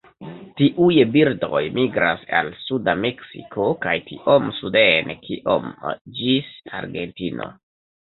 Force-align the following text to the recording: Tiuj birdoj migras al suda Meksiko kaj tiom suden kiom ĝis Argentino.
Tiuj 0.61 0.95
birdoj 1.15 1.61
migras 1.75 2.23
al 2.39 2.49
suda 2.69 2.97
Meksiko 3.03 3.69
kaj 3.87 3.95
tiom 4.11 4.51
suden 4.63 5.15
kiom 5.31 5.73
ĝis 6.21 6.53
Argentino. 6.83 7.53